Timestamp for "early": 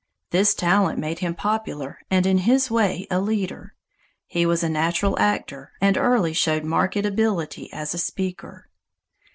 5.95-6.33